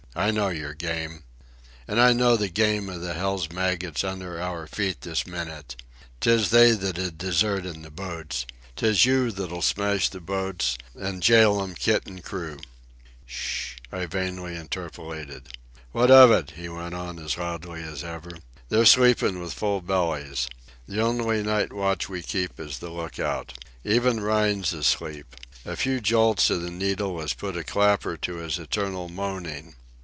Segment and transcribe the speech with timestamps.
[0.13, 1.23] I know your game.
[1.87, 5.77] And I know the game of the hell's maggots under our feet this minute.
[6.19, 8.45] 'Tis they that'd desert in the boats.
[8.75, 13.73] 'Tis you that'll smash the boats an' jail 'm kit an' crew." "S s s
[13.75, 15.47] h," I vainly interpolated.
[15.93, 18.31] "What of it?" he went on as loudly as ever.
[18.67, 20.49] "They're sleepin' with full bellies.
[20.89, 23.53] The only night watch we keep is the lookout.
[23.85, 25.37] Even Rhine's asleep.
[25.63, 29.75] A few jolts of the needle has put a clapper to his eternal moanin'.